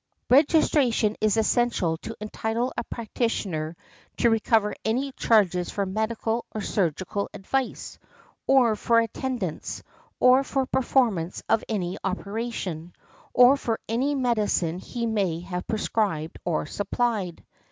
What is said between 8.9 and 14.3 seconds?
attendance, or for performance of any operation, or for any